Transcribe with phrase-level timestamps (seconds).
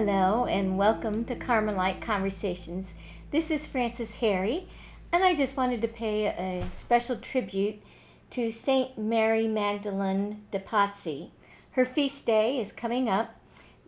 [0.00, 2.94] Hello, and welcome to Carmelite Conversations.
[3.32, 4.68] This is Frances Harry,
[5.10, 7.82] and I just wanted to pay a special tribute
[8.30, 11.30] to Saint Mary Magdalene de Pazzi.
[11.72, 13.40] Her feast day is coming up,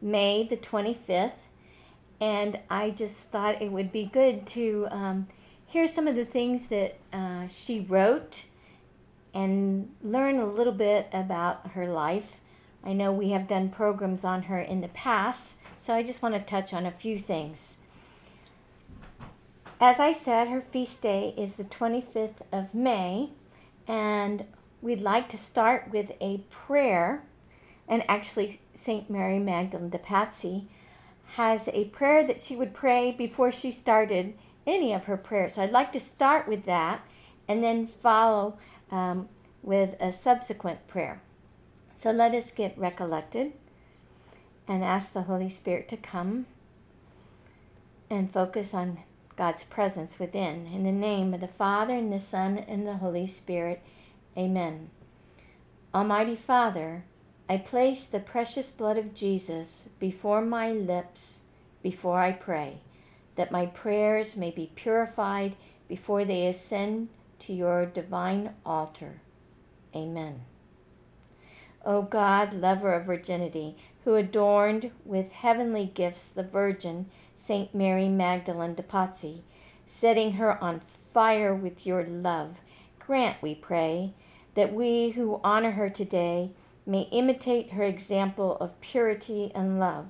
[0.02, 1.44] May the 25th,
[2.20, 5.28] and I just thought it would be good to um,
[5.64, 8.46] hear some of the things that uh, she wrote
[9.32, 12.40] and learn a little bit about her life.
[12.82, 16.34] I know we have done programs on her in the past, so I just want
[16.34, 17.76] to touch on a few things.
[19.80, 23.30] As I said, her feast day is the 25th of May,
[23.88, 24.44] and
[24.82, 27.24] we'd like to start with a prayer.
[27.88, 29.08] And actually, St.
[29.08, 30.66] Mary Magdalene de Pazzi
[31.36, 34.34] has a prayer that she would pray before she started
[34.66, 35.54] any of her prayers.
[35.54, 37.00] So I'd like to start with that
[37.48, 38.58] and then follow
[38.90, 39.30] um,
[39.62, 41.22] with a subsequent prayer.
[41.94, 43.52] So let us get recollected
[44.68, 46.46] and ask the Holy Spirit to come
[48.08, 48.98] and focus on
[49.36, 50.66] God's presence within.
[50.66, 53.82] In the name of the Father, and the Son, and the Holy Spirit.
[54.36, 54.90] Amen.
[55.94, 57.04] Almighty Father,
[57.48, 61.40] I place the precious blood of Jesus before my lips
[61.82, 62.80] before I pray,
[63.36, 65.56] that my prayers may be purified
[65.88, 67.08] before they ascend
[67.40, 69.20] to your divine altar.
[69.94, 70.42] Amen.
[71.84, 78.74] O God, lover of virginity, who adorned with heavenly gifts the Virgin, Saint Mary Magdalene
[78.74, 79.40] de Pazzi,
[79.86, 82.60] setting her on fire with your love,
[82.98, 84.12] grant, we pray,
[84.54, 86.50] that we who honor her today
[86.86, 90.06] may imitate her example of purity and love.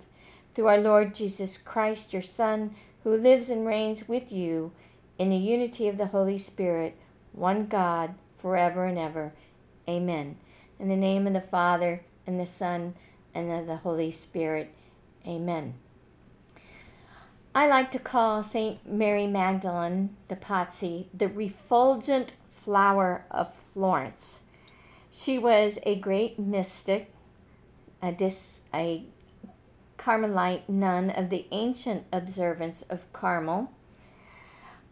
[0.54, 4.72] Through our Lord Jesus Christ, your Son, who lives and reigns with you
[5.18, 6.96] in the unity of the Holy Spirit,
[7.32, 9.32] one God, forever and ever.
[9.88, 10.36] Amen.
[10.80, 12.94] In the name of the Father, and the Son,
[13.34, 14.72] and of the Holy Spirit.
[15.26, 15.74] Amen.
[17.54, 18.90] I like to call St.
[18.90, 24.40] Mary Magdalene de Pazzi the refulgent flower of Florence.
[25.10, 27.12] She was a great mystic,
[28.00, 29.04] a, dis, a
[29.98, 33.70] Carmelite nun of the ancient observance of Carmel.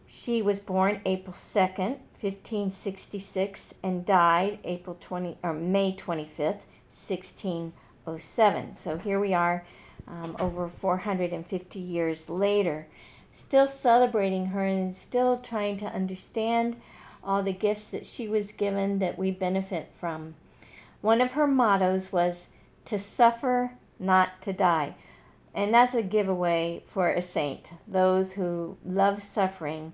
[0.05, 8.73] She was born April 2nd, 1566 and died April 20 or May 25th, 1607.
[8.73, 9.63] So here we are
[10.07, 12.87] um, over 450 years later,
[13.33, 16.75] still celebrating her and still trying to understand
[17.23, 20.35] all the gifts that she was given that we benefit from.
[21.01, 22.47] One of her mottos was
[22.85, 24.95] to suffer, not to die.
[25.53, 29.93] And that's a giveaway for a saint, those who love suffering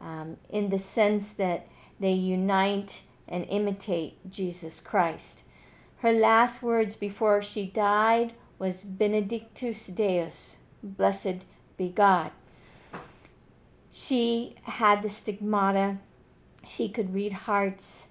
[0.00, 1.66] um, in the sense that
[1.98, 5.42] they unite and imitate Jesus Christ.
[5.98, 11.44] Her last words before she died was Benedictus Deus, blessed
[11.76, 12.30] be God.
[13.92, 15.98] She had the stigmata,
[16.68, 18.06] she could read hearts.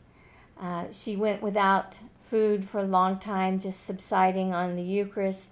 [0.60, 5.52] Uh, she went without food for a long time, just subsiding on the Eucharist.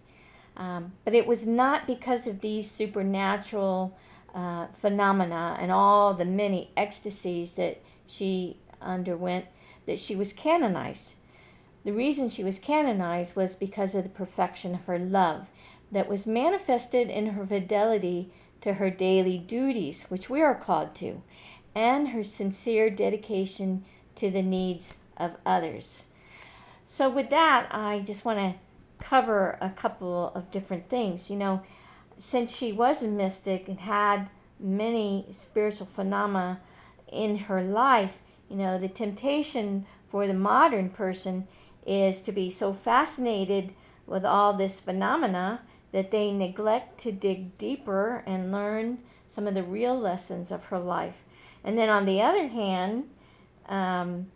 [0.55, 3.95] Um, but it was not because of these supernatural
[4.33, 9.45] uh, phenomena and all the many ecstasies that she underwent
[9.85, 11.13] that she was canonized.
[11.83, 15.47] The reason she was canonized was because of the perfection of her love
[15.91, 21.21] that was manifested in her fidelity to her daily duties, which we are called to,
[21.75, 23.83] and her sincere dedication
[24.15, 26.03] to the needs of others.
[26.87, 28.55] So, with that, I just want to
[29.03, 31.29] cover a couple of different things.
[31.29, 31.61] You know,
[32.19, 34.29] since she was a mystic and had
[34.59, 36.61] many spiritual phenomena
[37.11, 38.19] in her life,
[38.49, 41.47] you know, the temptation for the modern person
[41.85, 43.73] is to be so fascinated
[44.05, 49.63] with all this phenomena that they neglect to dig deeper and learn some of the
[49.63, 51.23] real lessons of her life.
[51.63, 53.05] And then on the other hand,
[53.67, 54.27] um,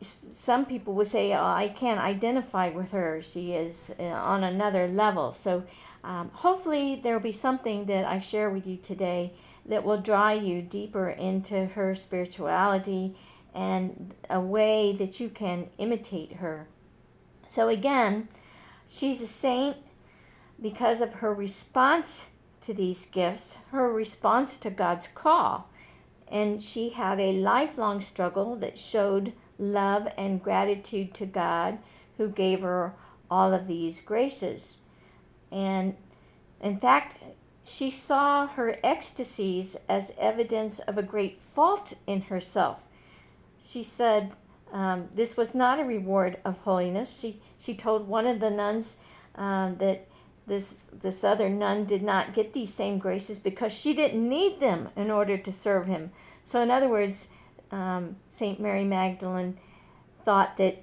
[0.00, 3.20] some people would say, oh, I can't identify with her.
[3.22, 5.32] She is uh, on another level.
[5.32, 5.64] So
[6.02, 9.34] um, hopefully, there will be something that I share with you today
[9.66, 13.16] that will draw you deeper into her spirituality
[13.54, 16.68] and a way that you can imitate her.
[17.48, 18.28] So, again,
[18.88, 19.76] she's a saint
[20.60, 22.26] because of her response
[22.62, 25.68] to these gifts, her response to God's call.
[26.28, 31.78] And she had a lifelong struggle that showed love and gratitude to God
[32.16, 32.94] who gave her
[33.30, 34.78] all of these graces.
[35.50, 35.96] And
[36.60, 37.16] in fact,
[37.64, 42.88] she saw her ecstasies as evidence of a great fault in herself.
[43.62, 44.32] She said
[44.72, 47.18] um, this was not a reward of holiness.
[47.18, 48.96] She, she told one of the nuns
[49.34, 50.06] um, that
[50.46, 54.88] this this other nun did not get these same graces because she didn't need them
[54.96, 56.10] in order to serve him.
[56.42, 57.28] So, in other words,
[57.70, 59.58] um, Saint Mary Magdalene
[60.24, 60.82] thought that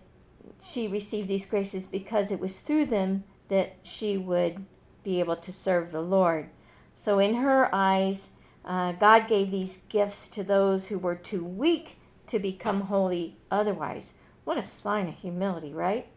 [0.64, 4.66] she received these graces because it was through them that she would
[5.04, 6.50] be able to serve the Lord.
[6.96, 8.30] So, in her eyes,
[8.66, 11.98] uh, God gave these gifts to those who were too weak
[12.28, 14.14] to become holy otherwise.
[14.44, 16.08] What a sign of humility, right?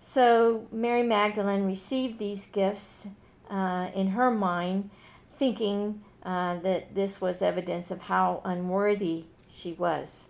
[0.00, 3.06] So, Mary Magdalene received these gifts
[3.50, 4.90] uh, in her mind,
[5.38, 10.24] thinking uh, that this was evidence of how unworthy she was.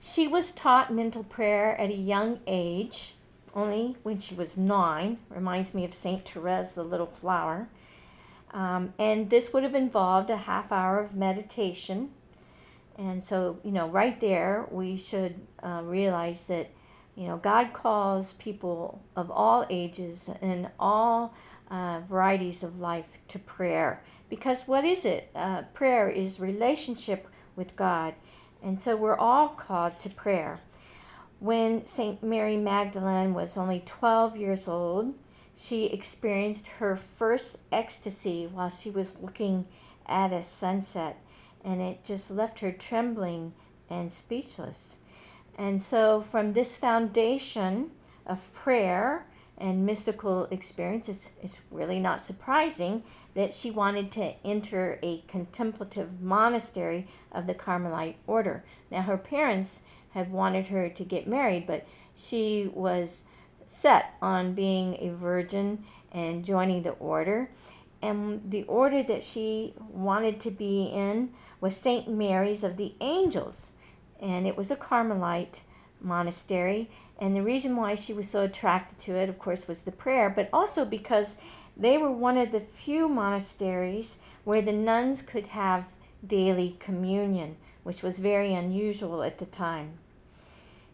[0.00, 3.14] She was taught mental prayer at a young age,
[3.54, 5.18] only when she was nine.
[5.28, 7.68] Reminds me of Saint Therese, the little flower.
[8.52, 12.10] Um, and this would have involved a half hour of meditation.
[12.98, 16.70] And so, you know, right there, we should uh, realize that,
[17.16, 21.34] you know, God calls people of all ages and all
[21.70, 24.02] uh, varieties of life to prayer.
[24.28, 25.30] Because what is it?
[25.34, 27.26] Uh, prayer is relationship
[27.56, 28.14] with God.
[28.62, 30.60] And so we're all called to prayer.
[31.42, 32.22] When St.
[32.22, 35.14] Mary Magdalene was only 12 years old,
[35.56, 39.66] she experienced her first ecstasy while she was looking
[40.06, 41.18] at a sunset,
[41.64, 43.54] and it just left her trembling
[43.90, 44.98] and speechless.
[45.58, 47.90] And so, from this foundation
[48.24, 49.26] of prayer
[49.58, 53.02] and mystical experience, it's, it's really not surprising
[53.34, 58.62] that she wanted to enter a contemplative monastery of the Carmelite order.
[58.92, 59.80] Now, her parents
[60.12, 63.24] had wanted her to get married, but she was
[63.66, 67.50] set on being a virgin and joining the order.
[68.02, 72.08] And the order that she wanted to be in was St.
[72.08, 73.72] Mary's of the Angels,
[74.20, 75.62] and it was a Carmelite
[76.00, 76.90] monastery.
[77.18, 80.28] And the reason why she was so attracted to it, of course, was the prayer,
[80.28, 81.38] but also because
[81.76, 85.86] they were one of the few monasteries where the nuns could have
[86.26, 89.98] daily communion, which was very unusual at the time.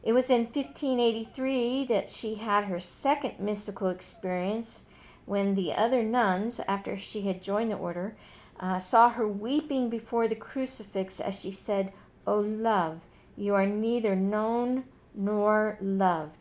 [0.02, 4.82] It was in 1583 that she had her second mystical experience
[5.26, 8.16] when the other nuns, after she had joined the order,
[8.60, 11.92] uh, saw her weeping before the crucifix as she said,
[12.26, 13.04] O love,
[13.36, 14.84] you are neither known
[15.14, 16.36] nor loved.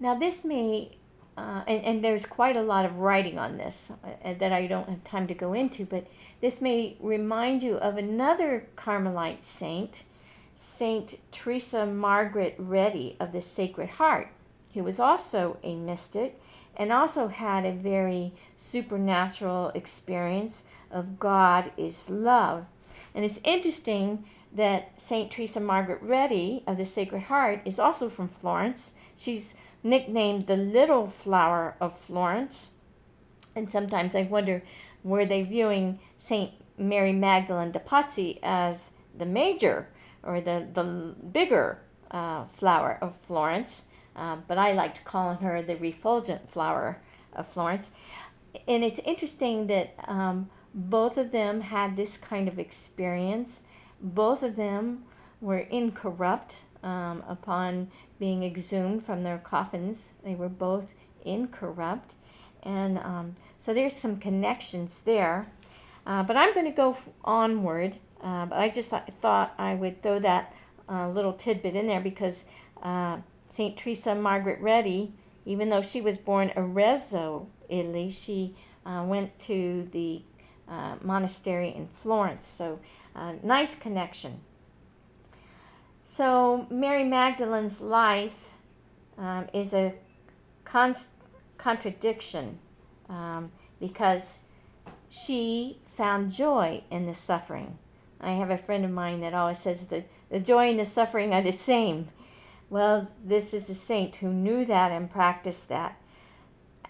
[0.00, 0.98] Now, this may
[1.38, 4.88] uh, and, and there's quite a lot of writing on this uh, that I don't
[4.88, 6.08] have time to go into, but
[6.40, 10.02] this may remind you of another Carmelite saint,
[10.60, 14.28] Saint Teresa Margaret Redi of the Sacred Heart,
[14.74, 16.40] who was also a mystic
[16.76, 22.66] and also had a very supernatural experience of God is love.
[23.14, 28.26] And it's interesting that Saint Teresa Margaret Redi of the Sacred Heart is also from
[28.26, 28.94] Florence.
[29.14, 32.72] She's nicknamed the Little Flower of Florence.
[33.54, 34.64] And sometimes I wonder
[35.04, 36.50] were they viewing St.
[36.76, 39.86] Mary Magdalene de Pazzi as the major
[40.28, 41.80] or the, the bigger
[42.10, 43.82] uh, flower of Florence?
[44.14, 47.00] Uh, but I liked calling her the refulgent flower
[47.32, 47.92] of Florence.
[48.66, 53.62] And it's interesting that um, both of them had this kind of experience.
[54.00, 55.04] Both of them
[55.40, 60.10] were incorrupt um, upon being exhumed from their coffins.
[60.24, 60.94] They were both
[61.24, 62.14] incorrupt.
[62.62, 65.48] And um, so there's some connections there.
[66.06, 67.96] Uh, but I'm going to go f- onward.
[68.22, 70.54] Uh, but I just th- thought I would throw that
[70.88, 72.44] uh, little tidbit in there because
[72.82, 73.76] uh, St.
[73.76, 75.12] Teresa Margaret Redi,
[75.44, 80.22] even though she was born Arezzo, Italy, she uh, went to the
[80.68, 82.46] uh, monastery in Florence.
[82.46, 82.80] So
[83.42, 84.40] nice connection.
[86.10, 88.48] So, Mary Magdalene's life
[89.18, 89.92] um, is a
[90.64, 90.94] con-
[91.58, 92.58] contradiction
[93.10, 94.38] um, because
[95.10, 97.76] she found joy in the suffering.
[98.20, 101.32] I have a friend of mine that always says that the joy and the suffering
[101.32, 102.08] are the same.
[102.70, 106.00] Well, this is a saint who knew that and practiced that.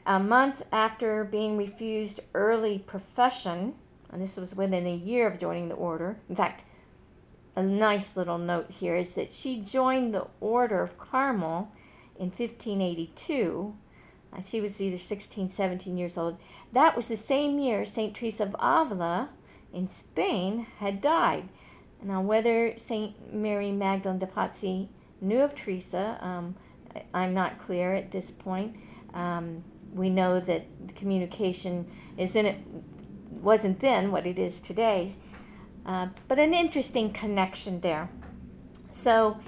[0.07, 3.75] A month after being refused early profession,
[4.11, 6.65] and this was within a year of joining the order, in fact,
[7.59, 11.73] a nice little note here is that she joined the Order of Carmel
[12.17, 13.75] in 1582.
[14.33, 16.39] Uh, she was either 16, 17 years old.
[16.73, 18.15] That was the same year St.
[18.15, 19.31] Teresa of Avila
[19.73, 21.49] in Spain had died.
[22.03, 23.35] Now, whether St.
[23.35, 24.89] Mary Magdalene de Pazzi
[25.21, 26.55] knew of Teresa, um,
[27.13, 28.77] I'm not clear at this point.
[29.15, 32.59] Um, we know that the communication is in it
[33.31, 35.15] wasn't then what it is today.
[35.87, 38.11] Uh, but an interesting connection there.
[38.93, 39.39] So,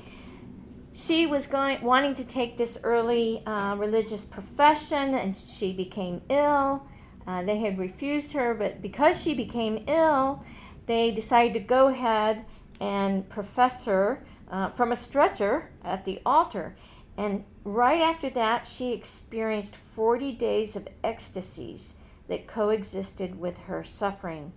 [0.93, 6.87] she was going wanting to take this early uh, religious profession, and she became ill.
[7.31, 10.43] Uh, they had refused her, but because she became ill,
[10.87, 12.45] they decided to go ahead
[12.81, 16.75] and profess her uh, from a stretcher at the altar.
[17.17, 21.95] And right after that, she experienced 40 days of ecstasies
[22.27, 24.53] that coexisted with her suffering.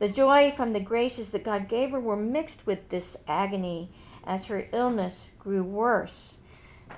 [0.00, 3.92] The joy from the graces that God gave her were mixed with this agony
[4.24, 6.38] as her illness grew worse.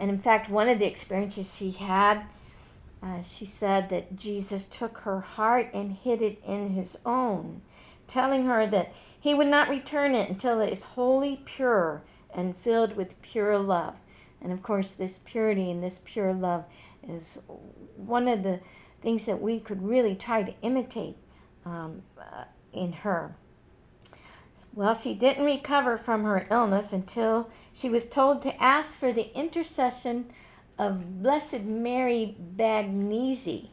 [0.01, 2.23] And in fact, one of the experiences she had,
[3.03, 7.63] uh, she said that Jesus took her heart and hid it in his own,
[8.07, 12.03] telling her that he would not return it until it is wholly pure
[12.35, 14.01] and filled with pure love.
[14.41, 16.65] And of course, this purity and this pure love
[17.09, 17.39] is
[17.97, 18.61] one of the
[19.03, 21.17] things that we could really try to imitate
[21.65, 23.37] um, uh, in her.
[24.75, 29.35] Well, she didn't recover from her illness until she was told to ask for the
[29.37, 30.31] intercession
[30.79, 33.69] of Blessed Mary Bagnesi.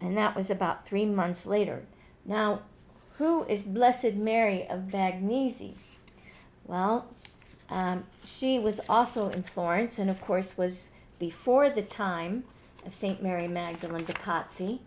[0.00, 1.82] And that was about three months later.
[2.24, 2.62] Now,
[3.18, 5.74] who is Blessed Mary of Bagnesi?
[6.66, 7.06] Well,
[7.70, 10.84] um, she was also in Florence, and of course was
[11.18, 12.44] before the time
[12.84, 13.22] of St.
[13.22, 14.80] Mary Magdalene de Pazzi.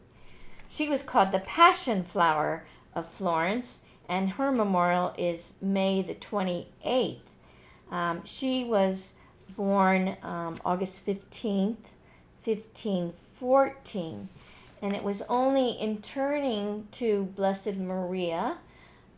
[0.68, 7.20] She was called the Passion Flower of Florence, and her memorial is May the 28th.
[7.90, 9.14] Um, she was
[9.56, 11.78] born um, August 15th,
[12.44, 14.30] 1514,
[14.82, 18.58] and it was only in turning to Blessed Maria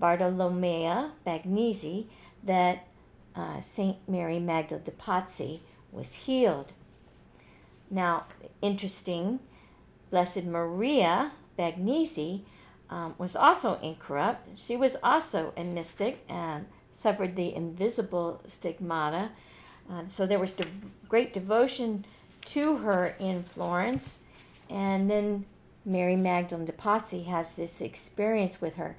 [0.02, 2.06] Bartolomea Bagnesi
[2.44, 2.88] that
[3.36, 3.98] uh, St.
[4.08, 5.60] Mary Magdalene de Pazzi
[5.92, 6.72] was healed.
[7.92, 8.26] Now,
[8.62, 9.40] interesting,
[10.10, 12.42] Blessed Maria Bagnesi
[12.90, 14.58] um, was also incorrupt.
[14.58, 19.30] She was also a mystic and suffered the invisible stigmata.
[19.90, 20.68] Uh, so there was de-
[21.08, 22.06] great devotion
[22.46, 24.20] to her in Florence.
[24.70, 25.46] And then
[25.86, 28.98] Mary Magdalene de Pazzi has this experience with her.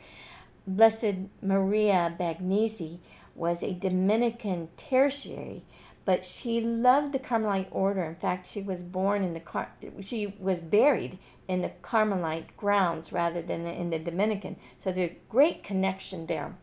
[0.67, 2.99] Blessed Maria Bagnesi
[3.35, 5.63] was a Dominican tertiary,
[6.05, 8.03] but she loved the Carmelite order.
[8.05, 11.19] In fact, she was born in the Car- she was buried
[11.49, 14.57] in the Carmelite grounds rather than in the Dominican.
[14.79, 16.57] So there's a great connection there.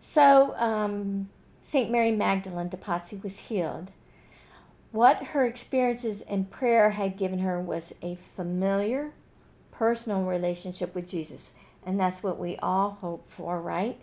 [0.00, 1.28] So um,
[1.62, 3.92] Saint Mary Magdalene de Pazzi was healed.
[4.90, 9.12] What her experiences in prayer had given her was a familiar,
[9.70, 11.54] personal relationship with Jesus.
[11.86, 13.98] And that's what we all hope for, right?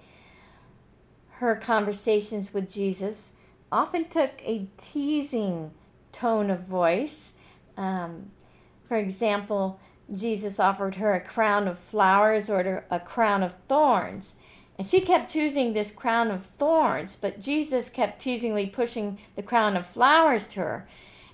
[1.33, 3.33] Her conversations with Jesus
[3.71, 5.71] often took a teasing
[6.11, 7.33] tone of voice.
[7.77, 8.31] Um,
[8.85, 9.79] for example,
[10.13, 14.33] Jesus offered her a crown of flowers or a crown of thorns.
[14.79, 19.75] And she kept choosing this crown of thorns, but Jesus kept teasingly pushing the crown
[19.75, 20.88] of flowers to her.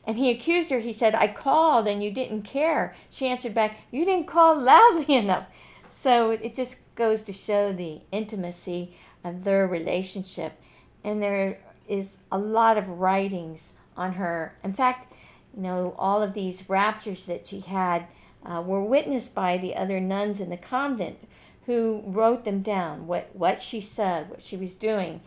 [0.03, 0.79] And he accused her.
[0.79, 2.95] He said, I called and you didn't care.
[3.11, 5.45] She answered back, You didn't call loudly enough.
[5.89, 10.59] So it just goes to show the intimacy of their relationship.
[11.03, 14.55] And there is a lot of writings on her.
[14.63, 15.13] In fact,
[15.55, 18.07] you know, all of these raptures that she had
[18.43, 21.19] uh, were witnessed by the other nuns in the convent
[21.65, 25.21] who wrote them down, what, what she said, what she was doing.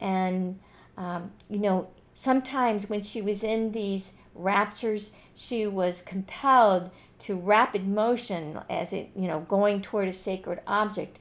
[0.00, 0.58] And,
[0.96, 6.90] um, you know, sometimes when she was in these raptures, she was compelled
[7.20, 11.18] to rapid motion as it, you know, going toward a sacred object.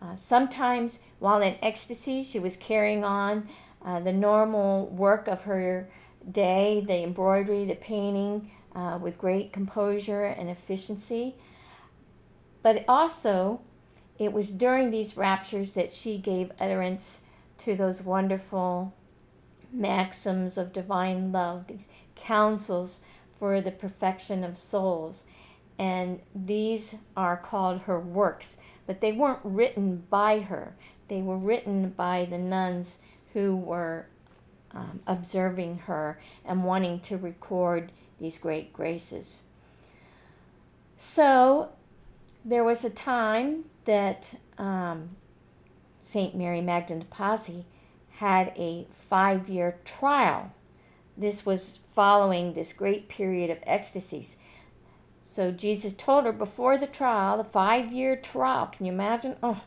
[0.00, 3.48] Uh, sometimes while in ecstasy, she was carrying on
[3.84, 5.88] uh, the normal work of her
[6.30, 11.34] day, the embroidery, the painting, uh, with great composure and efficiency.
[12.62, 13.60] But also,
[14.18, 17.20] it was during these raptures that she gave utterance
[17.58, 18.94] to those wonderful
[19.72, 23.00] maxims of divine love, these counsels
[23.38, 25.24] for the perfection of souls.
[25.78, 28.56] And these are called her works,
[28.86, 30.74] but they weren't written by her.
[31.08, 32.98] They were written by the nuns
[33.34, 34.06] who were
[34.72, 39.40] um, observing her and wanting to record these great graces.
[40.98, 41.70] So
[42.44, 45.10] there was a time that um,
[46.02, 46.36] St.
[46.36, 47.64] Mary Magdalene de Pazzi
[48.10, 50.52] had a five year trial.
[51.16, 54.36] This was following this great period of ecstasies.
[55.28, 59.36] So Jesus told her before the trial, the five year trial, can you imagine?
[59.42, 59.62] Oh,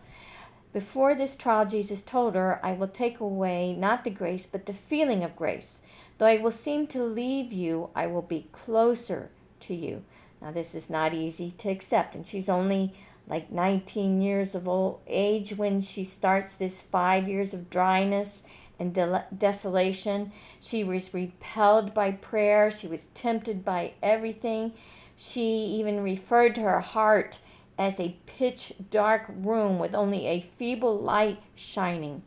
[0.72, 4.74] before this trial, Jesus told her, I will take away not the grace, but the
[4.74, 5.82] feeling of grace.
[6.18, 10.04] Though I will seem to leave you, I will be closer to you.
[10.42, 12.94] Now, this is not easy to accept, and she's only
[13.30, 18.42] like 19 years of old age when she starts this five years of dryness
[18.80, 20.32] and de- desolation.
[20.60, 22.72] She was repelled by prayer.
[22.72, 24.74] She was tempted by everything.
[25.16, 27.40] She even referred to her heart
[27.78, 32.24] as a pitch dark room with only a feeble light shining.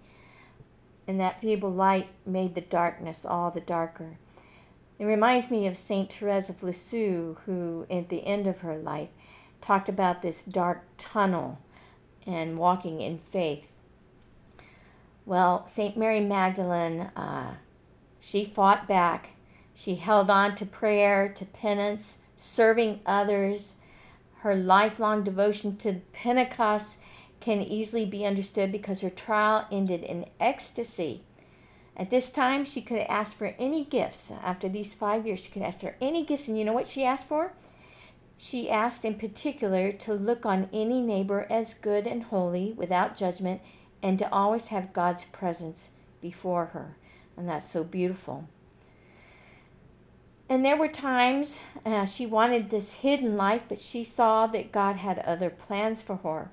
[1.09, 4.19] And that feeble light made the darkness all the darker.
[4.99, 6.13] It reminds me of St.
[6.13, 9.09] Therese of Lisieux, who, at the end of her life,
[9.63, 11.59] talked about this dark tunnel
[12.27, 13.65] and walking in faith.
[15.25, 15.97] Well, St.
[15.97, 17.55] Mary Magdalene, uh,
[18.21, 19.31] she fought back.
[19.75, 23.75] She held on to prayer, to penance, serving others.
[24.41, 26.99] Her lifelong devotion to Pentecost
[27.41, 31.23] can easily be understood because her trial ended in ecstasy
[31.97, 34.33] at this time, she could ask for any gifts.
[34.43, 36.49] After these five years, she could ask for any gifts.
[36.49, 37.53] And you know what she asked for?
[38.39, 43.61] She asked in particular to look on any neighbor as good and holy without judgment
[44.03, 46.97] and to always have God's presence before her.
[47.37, 48.49] And that's so beautiful.
[50.49, 54.97] And there were times uh, she wanted this hidden life, but she saw that God
[54.97, 56.51] had other plans for her.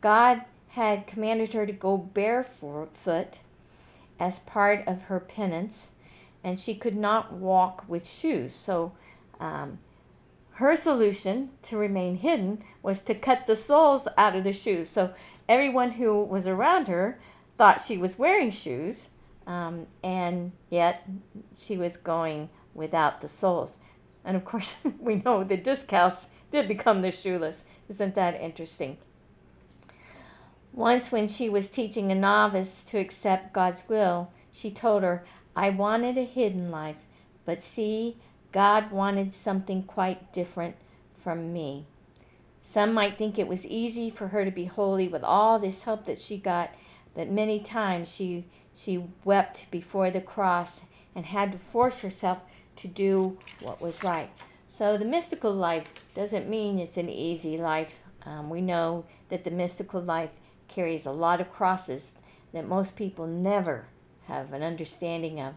[0.00, 3.38] God had commanded her to go barefoot
[4.18, 5.90] as part of her penance,
[6.42, 8.54] and she could not walk with shoes.
[8.54, 8.92] So,
[9.38, 9.78] um,
[10.56, 14.88] her solution to remain hidden was to cut the soles out of the shoes.
[14.88, 15.12] So,
[15.48, 17.18] everyone who was around her
[17.58, 19.10] thought she was wearing shoes,
[19.46, 21.06] um, and yet
[21.54, 23.76] she was going without the soles.
[24.24, 27.64] And of course, we know the discalce did become the shoeless.
[27.90, 28.96] Isn't that interesting?
[30.72, 35.22] Once, when she was teaching a novice to accept God's will, she told her,
[35.54, 37.04] I wanted a hidden life,
[37.44, 38.16] but see,
[38.56, 40.76] God wanted something quite different
[41.14, 41.84] from me.
[42.62, 46.06] Some might think it was easy for her to be holy with all this help
[46.06, 46.70] that she got,
[47.14, 50.80] but many times she, she wept before the cross
[51.14, 54.30] and had to force herself to do what was right.
[54.70, 57.96] So the mystical life doesn't mean it's an easy life.
[58.24, 62.12] Um, we know that the mystical life carries a lot of crosses
[62.54, 63.84] that most people never
[64.28, 65.52] have an understanding of.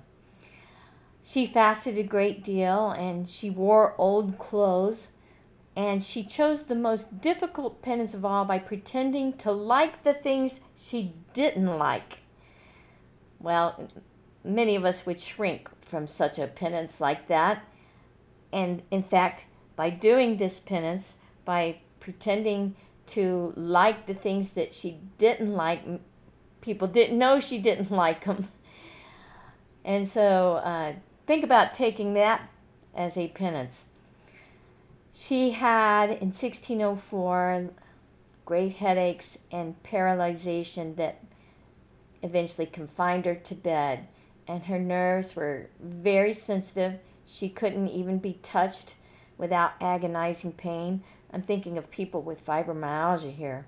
[1.24, 5.10] She fasted a great deal and she wore old clothes
[5.76, 10.60] and she chose the most difficult penance of all by pretending to like the things
[10.76, 12.20] she didn't like.
[13.40, 13.90] Well,
[14.44, 17.64] many of us would shrink from such a penance like that.
[18.52, 22.76] And in fact, by doing this penance, by pretending
[23.10, 25.82] to like the things that she didn't like.
[26.62, 28.48] People didn't know she didn't like them.
[29.84, 30.94] And so uh,
[31.30, 32.50] think about taking that
[32.96, 33.86] as a penance.
[35.14, 37.70] She had in 1604
[38.46, 41.24] great headaches and paralyzation that
[42.24, 44.08] eventually confined her to bed,
[44.48, 46.96] and her nerves were very sensitive.
[47.28, 48.96] She couldn't even be touched
[49.38, 51.04] without agonizing pain.
[51.32, 53.68] I'm thinking of people with fibromyalgia here.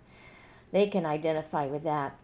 [0.71, 2.15] They can identify with that.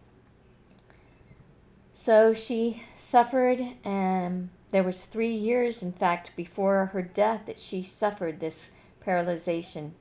[1.94, 7.82] So she suffered, and there was three years, in fact, before her death that she
[7.82, 8.70] suffered this
[9.04, 9.92] paralyzation,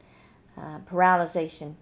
[0.57, 1.75] uh, paralyzation.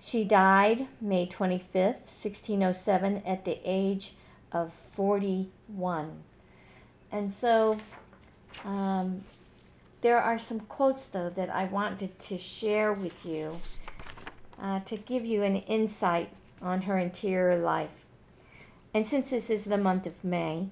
[0.00, 4.12] She died May 25th, 1607, at the age
[4.52, 6.22] of 41.
[7.10, 7.80] And so
[8.64, 9.24] um,
[10.02, 13.60] there are some quotes, though, that I wanted to share with you
[14.60, 16.30] uh, to give you an insight
[16.62, 18.04] on her interior life.
[18.92, 20.68] And since this is the month of May,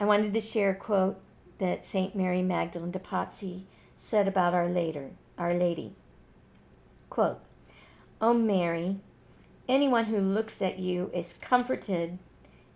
[0.00, 1.18] I wanted to share a quote
[1.58, 2.14] that St.
[2.14, 3.62] Mary Magdalene de Pazzi
[3.96, 5.92] said about Our, later, Our Lady.
[7.10, 7.40] Quote,
[8.20, 9.00] O Mary,
[9.68, 12.18] anyone who looks at you is comforted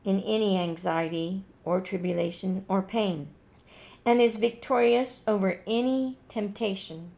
[0.04, 3.28] in any anxiety or tribulation or pain
[4.04, 7.12] and is victorious over any temptation.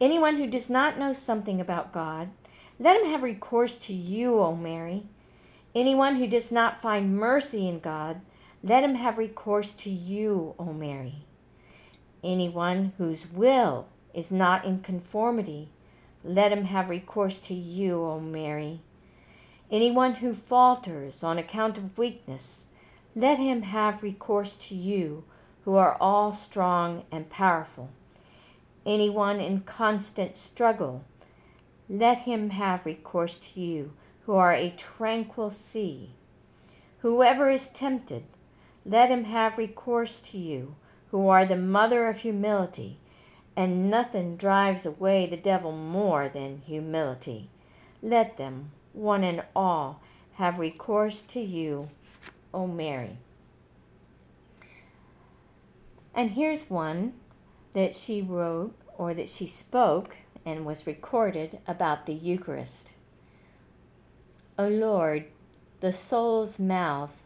[0.00, 2.30] Anyone who does not know something about God,
[2.78, 5.04] let him have recourse to you, O Mary.
[5.74, 8.20] Anyone who does not find mercy in God,
[8.64, 11.26] let him have recourse to you, O Mary.
[12.24, 15.68] Anyone whose will is not in conformity,
[16.24, 18.80] let him have recourse to you, O Mary.
[19.70, 22.64] Anyone who falters on account of weakness,
[23.14, 25.24] let him have recourse to you,
[25.66, 27.90] who are all strong and powerful.
[28.86, 31.04] Anyone in constant struggle,
[31.90, 33.92] let him have recourse to you,
[34.24, 36.12] who are a tranquil sea.
[37.00, 38.24] Whoever is tempted,
[38.86, 40.76] let him have recourse to you,
[41.10, 42.98] who are the mother of humility,
[43.56, 47.48] and nothing drives away the devil more than humility.
[48.02, 50.00] Let them, one and all,
[50.34, 51.90] have recourse to you,
[52.52, 53.18] O Mary.
[56.14, 57.14] And here's one
[57.72, 60.16] that she wrote or that she spoke
[60.46, 62.92] and was recorded about the Eucharist.
[64.58, 65.24] O Lord,
[65.80, 67.23] the soul's mouth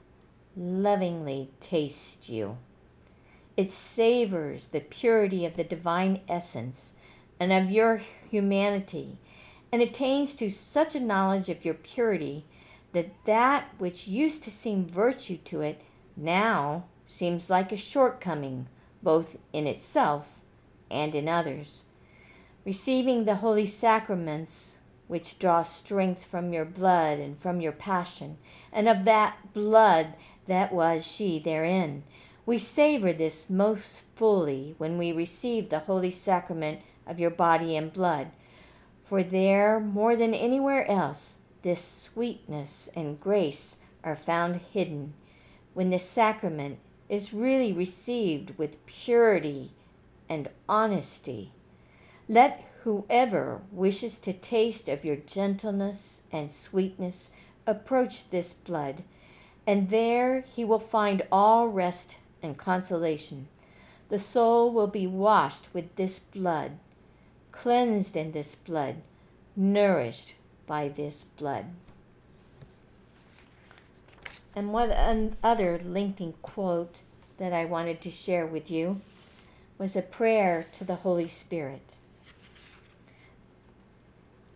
[0.59, 2.59] lovingly tastes you.
[3.57, 6.92] It savors the purity of the divine essence
[7.40, 9.18] and of your humanity,
[9.71, 12.44] and attains to such a knowledge of your purity
[12.92, 15.81] that that which used to seem virtue to it
[16.16, 18.66] now seems like a shortcoming,
[19.03, 20.40] both in itself
[20.90, 21.83] and in others.
[22.64, 28.37] Receiving the holy sacraments, which draw strength from your blood and from your passion,
[28.73, 30.14] and of that blood
[30.49, 32.03] that was she therein.
[32.45, 37.93] We savor this most fully when we receive the holy sacrament of your body and
[37.93, 38.29] blood,
[39.05, 45.15] for there, more than anywhere else, this sweetness and grace are found hidden
[45.73, 49.71] when the sacrament is really received with purity
[50.29, 51.53] and honesty.
[52.29, 57.31] Let whoever wishes to taste of your gentleness and sweetness
[57.67, 59.03] approach this blood,
[59.66, 63.49] and there he will find all rest and consolation.
[64.09, 66.79] The soul will be washed with this blood,
[67.53, 68.97] cleansed in this blood,
[69.55, 70.35] nourished
[70.66, 71.66] by this blood.
[74.55, 76.97] And one other lengthy quote
[77.37, 79.01] that I wanted to share with you
[79.77, 81.83] was a prayer to the Holy Spirit.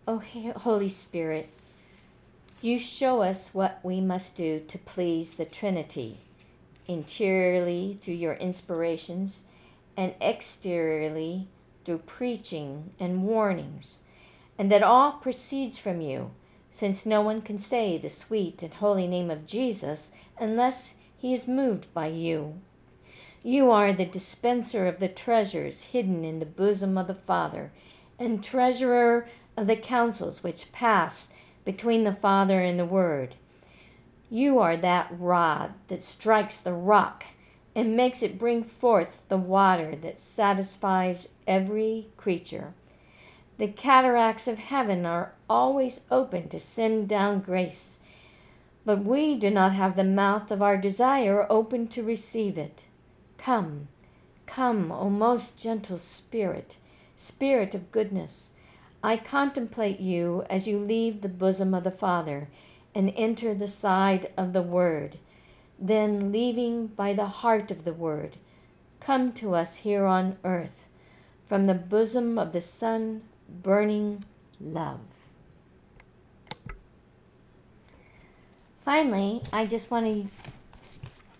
[0.05, 0.21] Oh,
[0.57, 1.49] Holy Spirit,
[2.63, 6.17] you show us what we must do to please the Trinity,
[6.87, 9.43] interiorly through your inspirations,
[9.97, 11.49] and exteriorly
[11.83, 13.99] through preaching and warnings,
[14.57, 16.31] and that all proceeds from you,
[16.71, 21.45] since no one can say the sweet and holy name of Jesus unless he is
[21.45, 22.61] moved by you.
[23.43, 27.73] You are the dispenser of the treasures hidden in the bosom of the Father,
[28.17, 31.27] and treasurer of the counsels which pass
[31.65, 33.35] between the Father and the Word.
[34.29, 37.25] You are that rod that strikes the rock
[37.75, 42.73] and makes it bring forth the water that satisfies every creature.
[43.57, 47.97] The cataracts of heaven are always open to send down grace,
[48.85, 52.85] but we do not have the mouth of our desire open to receive it.
[53.37, 53.87] Come,
[54.45, 56.77] come, O most gentle Spirit,
[57.15, 58.49] Spirit of goodness
[59.05, 62.47] I contemplate you as you leave the bosom of the Father
[62.95, 65.17] and enter the side of the Word.
[65.77, 68.37] Then, leaving by the heart of the Word,
[69.01, 70.85] come to us here on earth
[71.45, 74.23] from the bosom of the Son, burning
[74.61, 75.01] love.
[78.79, 80.29] Finally, I just want to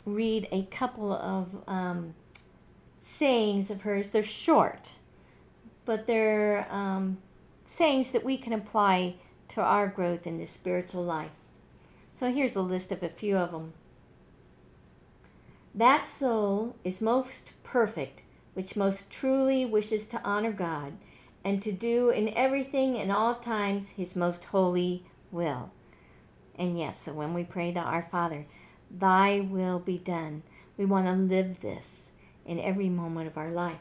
[0.06, 2.14] read a couple of um,
[3.02, 4.10] sayings of hers.
[4.10, 4.96] They're short,
[5.86, 7.20] but they're um,
[7.74, 9.16] sayings that we can apply
[9.48, 11.32] to our growth in the spiritual life.
[12.20, 13.74] So here's a list of a few of them.
[15.74, 18.22] That soul is most perfect,
[18.54, 20.94] which most truly wishes to honor God
[21.44, 25.72] and to do in everything and all times his most holy will.
[26.56, 28.46] And yes, so when we pray to our Father,
[28.92, 30.44] Thy will be done,
[30.78, 32.12] we want to live this
[32.46, 33.80] in every moment of our life.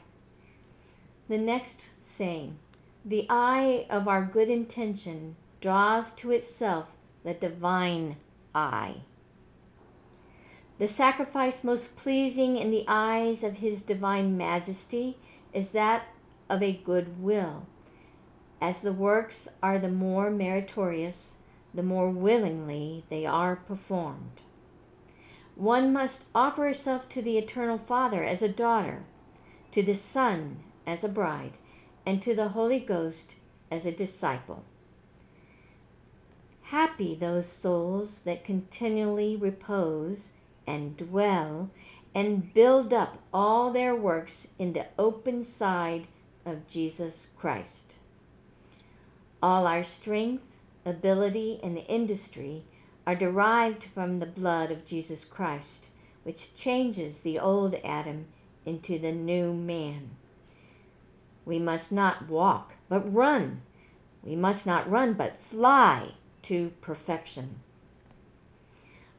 [1.29, 2.57] The next saying
[3.05, 6.93] the eye of our good intention draws to itself
[7.25, 8.17] the divine
[8.55, 8.97] eye.
[10.79, 15.19] The sacrifice most pleasing in the eyes of His divine majesty
[15.53, 16.07] is that
[16.49, 17.67] of a good will.
[18.61, 21.33] As the works are the more meritorious,
[21.75, 24.41] the more willingly they are performed.
[25.55, 29.03] One must offer herself to the Eternal Father as a daughter,
[29.73, 31.53] to the Son as a bride,
[32.05, 33.35] and to the Holy Ghost
[33.71, 34.65] as a disciple.
[36.63, 40.31] Happy those souls that continually repose
[40.67, 41.71] and dwell
[42.15, 46.07] and build up all their works in the open side
[46.45, 47.95] of Jesus Christ.
[49.43, 52.65] All our strength, ability, and industry
[53.07, 55.87] are derived from the blood of Jesus Christ,
[56.23, 58.27] which changes the old Adam
[58.65, 60.11] into the new man.
[61.45, 63.63] We must not walk, but run.
[64.23, 67.61] We must not run, but fly to perfection.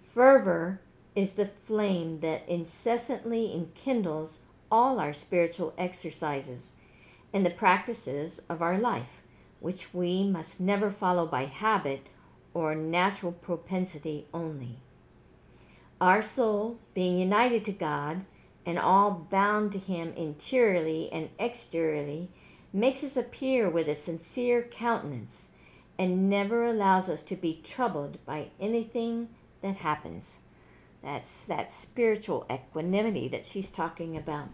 [0.02, 0.80] Fervor
[1.16, 4.38] is the flame that incessantly enkindles
[4.72, 6.72] all our spiritual exercises
[7.34, 9.22] and the practices of our life,
[9.60, 12.08] which we must never follow by habit
[12.54, 14.78] or natural propensity only.
[16.00, 18.26] Our soul, being united to God,
[18.66, 22.30] and all bound to him interiorly and exteriorly,
[22.72, 25.48] makes us appear with a sincere countenance,
[25.98, 29.30] and never allows us to be troubled by anything
[29.62, 30.38] that happens.
[31.04, 34.50] That's that spiritual equanimity that she's talking about.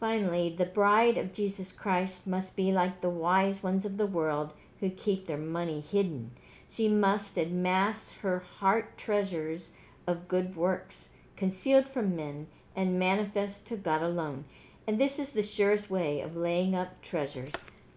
[0.00, 4.52] Finally, the bride of Jesus Christ must be like the wise ones of the world
[4.80, 6.30] who keep their money hidden.
[6.70, 9.70] She must amass her heart treasures
[10.06, 14.44] of good works, concealed from men and manifest to God alone.
[14.86, 17.52] And this is the surest way of laying up treasures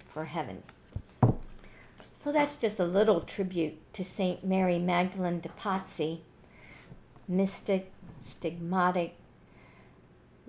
[0.05, 0.61] for heaven.
[2.13, 4.43] So that's just a little tribute to St.
[4.43, 6.19] Mary Magdalene de Pazzi,
[7.27, 7.91] mystic,
[8.23, 9.13] stigmatic,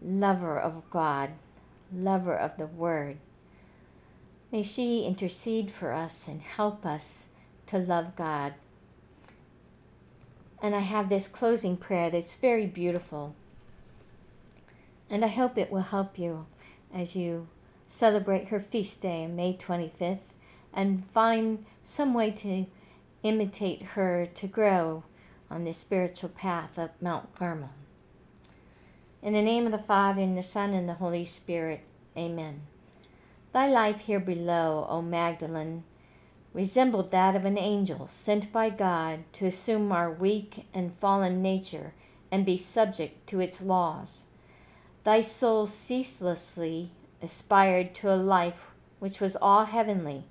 [0.02, 1.30] lover of God,
[1.90, 3.16] lover of the Word.
[4.50, 7.24] May she intercede for us and help us
[7.68, 8.52] to love God.
[10.62, 13.34] And I have this closing prayer that's very beautiful.
[15.10, 16.46] And I hope it will help you
[16.94, 17.48] as you
[17.88, 20.32] celebrate her feast day May 25th
[20.72, 22.66] and find some way to
[23.22, 25.02] imitate her to grow
[25.50, 27.70] on this spiritual path up Mount Carmel.
[29.20, 31.80] In the name of the Father, and the Son, and the Holy Spirit,
[32.16, 32.62] amen.
[33.52, 35.84] Thy life here below, O Magdalene,
[36.52, 41.94] resembled that of an angel sent by God to assume our weak and fallen nature
[42.30, 44.26] and be subject to its laws.
[45.04, 46.90] Thy soul ceaselessly
[47.22, 48.66] aspired to a life
[48.98, 50.24] which was all heavenly,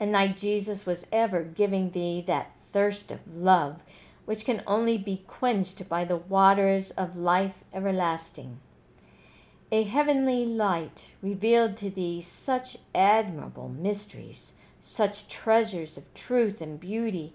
[0.00, 3.82] and thy Jesus was ever giving thee that thirst of love
[4.28, 8.58] which can only be quenched by the waters of life everlasting.
[9.72, 14.52] A heavenly light revealed to thee such admirable mysteries,
[14.88, 17.34] such treasures of truth and beauty,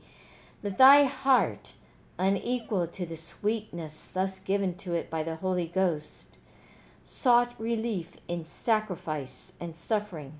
[0.63, 1.73] that thy heart,
[2.17, 6.29] unequal to the sweetness thus given to it by the Holy Ghost,
[7.05, 10.33] sought relief in sacrifice and suffering.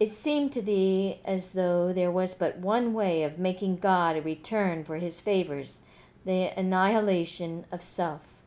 [0.00, 4.22] It seemed to thee as though there was but one way of making God a
[4.22, 5.78] return for his favors
[6.24, 8.38] the annihilation of self.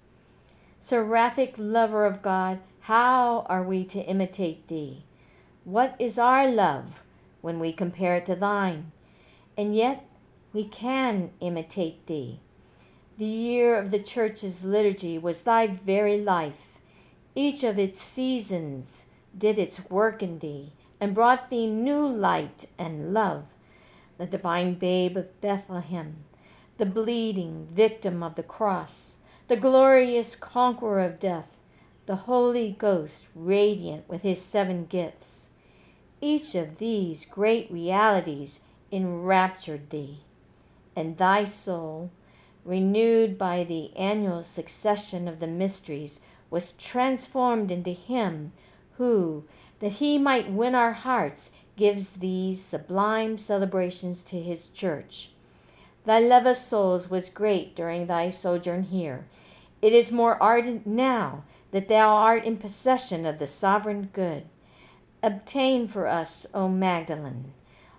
[0.79, 5.03] Seraphic lover of God, how are we to imitate thee?
[5.65, 7.00] What is our love
[7.41, 8.91] when we compare it to thine?
[9.58, 10.06] And yet
[10.54, 12.39] we can imitate thee.
[13.17, 16.77] The year of the church's liturgy was thy very life.
[17.36, 19.06] Each of its seasons
[19.38, 23.54] did its work in thee and brought thee new light and love.
[24.17, 26.17] The divine babe of Bethlehem,
[26.77, 31.60] the bleeding victim of the cross, the glorious conqueror of death,
[32.06, 35.40] the Holy Ghost radiant with his seven gifts.
[36.23, 38.60] Each of these great realities
[38.91, 40.19] enraptured thee,
[40.95, 42.12] and thy soul,
[42.63, 46.19] renewed by the annual succession of the mysteries,
[46.51, 48.51] was transformed into him
[48.97, 49.45] who,
[49.79, 55.31] that he might win our hearts, gives these sublime celebrations to his church.
[56.05, 59.25] Thy love of souls was great during thy sojourn here.
[59.81, 64.43] It is more ardent now that thou art in possession of the sovereign good.
[65.23, 67.53] Obtain for us, O Magdalene,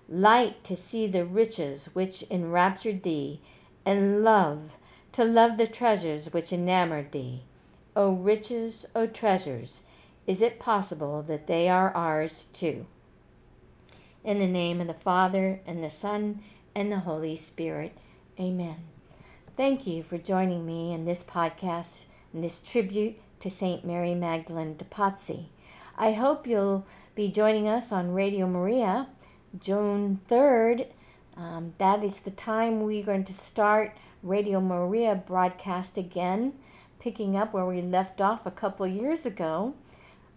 [0.09, 3.41] light to see the riches which enraptured thee,
[3.87, 4.77] and love
[5.13, 7.43] to love the treasures which enamored thee.
[7.95, 9.83] O riches, O treasures,
[10.27, 12.87] is it possible that they are ours too?
[14.25, 16.41] In the name of the Father, and the Son,
[16.75, 17.97] and the Holy Spirit.
[18.41, 18.77] Amen.
[19.57, 23.85] Thank you for joining me in this podcast and this tribute to St.
[23.85, 25.47] Mary Magdalene de Pazzi.
[25.97, 29.07] I hope you'll be joining us on Radio Maria
[29.59, 30.87] June 3rd.
[31.37, 36.55] Um, that is the time we're going to start Radio Maria broadcast again,
[36.99, 39.75] picking up where we left off a couple years ago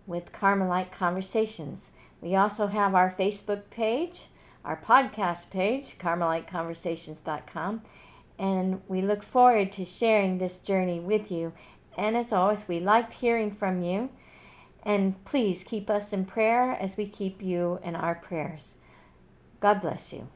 [0.06, 1.92] with Carmelite Conversations.
[2.20, 4.26] We also have our Facebook page,
[4.66, 7.84] our podcast page, carmeliteconversations.com,
[8.38, 11.54] and we look forward to sharing this journey with you.
[11.98, 14.10] And as always, we liked hearing from you.
[14.86, 18.76] And please keep us in prayer as we keep you in our prayers.
[19.60, 20.28] God bless you.